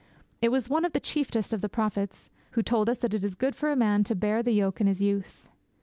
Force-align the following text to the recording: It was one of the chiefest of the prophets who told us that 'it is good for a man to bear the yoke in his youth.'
It 0.41 0.49
was 0.49 0.67
one 0.67 0.83
of 0.83 0.93
the 0.93 0.99
chiefest 0.99 1.53
of 1.53 1.61
the 1.61 1.69
prophets 1.69 2.31
who 2.53 2.63
told 2.63 2.89
us 2.89 2.97
that 2.97 3.13
'it 3.13 3.23
is 3.23 3.35
good 3.35 3.55
for 3.55 3.71
a 3.71 3.75
man 3.75 4.03
to 4.05 4.15
bear 4.15 4.41
the 4.41 4.49
yoke 4.51 4.81
in 4.81 4.87
his 4.87 4.99
youth.' 4.99 5.47